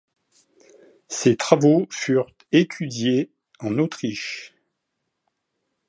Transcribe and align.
Ses 1.09 1.37
travaux 1.37 1.85
furent 1.91 2.33
étudiés 2.51 3.29
en 3.59 3.77
Autriche. 3.77 4.55